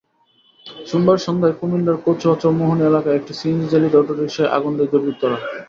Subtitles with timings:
[0.85, 5.37] সোমবার সন্ধ্যায় কুমিল্লার কচুয়া চৌমহনী এলাকায় একটি সিএনজিচালিত অটোরিকশায় আগুন দেয় দুর্বৃত্তরা।